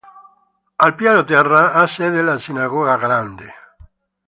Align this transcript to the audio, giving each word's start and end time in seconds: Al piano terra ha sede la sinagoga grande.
Al 0.85 0.95
piano 0.95 1.23
terra 1.23 1.73
ha 1.75 1.85
sede 1.85 2.23
la 2.23 2.39
sinagoga 2.39 2.97
grande. 2.97 3.53